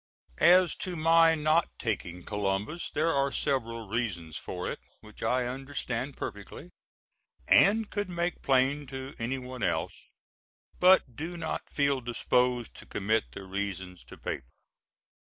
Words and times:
As 0.39 0.73
to 0.77 0.95
my 0.95 1.35
not 1.35 1.69
taking 1.77 2.23
Columbus 2.23 2.89
there 2.89 3.13
are 3.13 3.31
several 3.31 3.87
reasons 3.87 4.35
for 4.35 4.67
it 4.67 4.79
which 5.01 5.21
I 5.21 5.45
understand 5.45 6.17
perfectly 6.17 6.71
and 7.47 7.87
could 7.87 8.09
make 8.09 8.41
plain 8.41 8.87
to 8.87 9.13
any 9.19 9.37
one 9.37 9.61
else, 9.61 10.07
but 10.79 11.15
do 11.15 11.37
not 11.37 11.69
feel 11.69 12.01
disposed 12.01 12.73
to 12.77 12.87
commit 12.87 13.25
the 13.33 13.43
reasons 13.43 14.03
to 14.05 14.17
paper. 14.17 14.47